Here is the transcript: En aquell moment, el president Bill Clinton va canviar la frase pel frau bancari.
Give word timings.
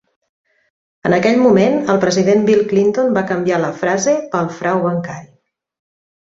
En 1.09 1.15
aquell 1.17 1.37
moment, 1.43 1.77
el 1.95 1.99
president 2.07 2.49
Bill 2.49 2.65
Clinton 2.73 3.15
va 3.19 3.25
canviar 3.35 3.63
la 3.67 3.71
frase 3.85 4.19
pel 4.35 4.53
frau 4.59 4.85
bancari. 4.91 5.33